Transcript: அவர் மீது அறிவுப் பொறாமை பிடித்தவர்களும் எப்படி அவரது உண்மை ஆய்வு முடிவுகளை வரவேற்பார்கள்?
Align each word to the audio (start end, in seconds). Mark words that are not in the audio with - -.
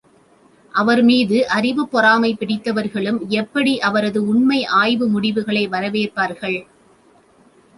அவர் 0.73 1.01
மீது 1.03 1.47
அறிவுப் 1.47 1.91
பொறாமை 1.91 2.31
பிடித்தவர்களும் 2.33 3.19
எப்படி 3.33 3.79
அவரது 3.81 4.27
உண்மை 4.27 4.65
ஆய்வு 4.79 5.07
முடிவுகளை 5.07 5.67
வரவேற்பார்கள்? 5.67 6.59